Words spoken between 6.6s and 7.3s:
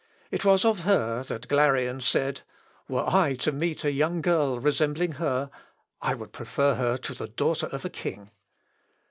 her to the